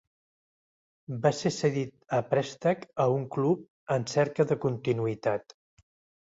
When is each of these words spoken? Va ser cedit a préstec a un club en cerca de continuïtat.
Va 1.25 1.31
ser 1.39 1.51
cedit 1.57 1.91
a 2.19 2.21
préstec 2.29 2.87
a 3.05 3.07
un 3.19 3.27
club 3.37 3.69
en 3.97 4.09
cerca 4.15 4.47
de 4.53 4.59
continuïtat. 4.65 5.57